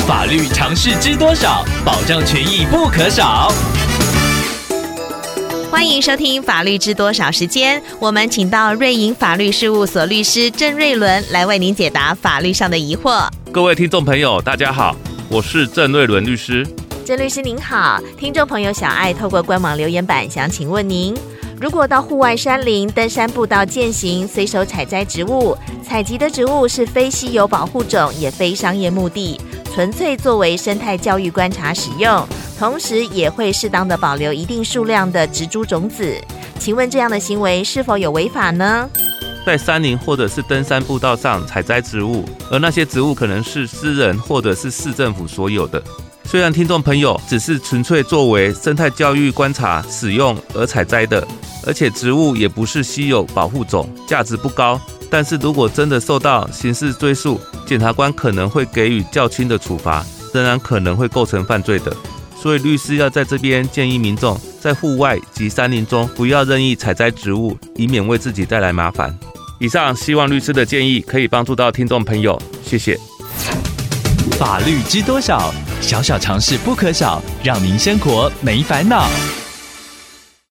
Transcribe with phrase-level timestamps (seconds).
[0.00, 1.64] 法律常识知多少？
[1.84, 3.52] 保障权益不可少。
[5.70, 13.28] 欢迎收听《法律知多少》时间，我们请到瑞银法律事务所律师郑瑞伦来为您解答法律上的疑惑。
[13.52, 14.96] 各位听众朋友，大家好，
[15.28, 16.66] 我是郑瑞伦律师。
[17.04, 21.16] 郑律师您好，听众朋友小爱透过官网留言板想请问您。
[21.60, 25.56] 如果到户外山林、登山步道践行，随手采摘植物，
[25.86, 29.40] 采集的植物是非稀有保护种，也非商业目的，
[29.74, 32.28] 纯粹作为生态教育观察使用，
[32.58, 36.14] 同时也会适当的保留一定数量的植株种子。
[36.58, 38.86] 请问这样的行为是否有违法呢？
[39.46, 45.82] 在山林或者是登山步道上采摘植物，而那些植物可能是私人或者是市政府所有的。
[46.24, 51.26] 虽然听众朋友只是纯粹作为生态教育观察使用而采摘的，
[51.66, 54.78] 而且植物也不是稀有保护种，价值不高，
[55.12, 61.94] 但是如果真的受到刑事追诉，检察官可能会给予较轻的处罚，仍然可能会构成犯罪的。
[62.34, 69.14] 所以律师要在这边建议民众，在户外及山林中不要任意采摘植物，以免为自己带来麻烦。
[69.60, 72.98] 以上希望律师的建议可以帮助到听众朋友，谢谢。
[74.38, 75.52] 法律知多少？
[75.82, 79.06] 小小常识不可少，让您生活没烦恼。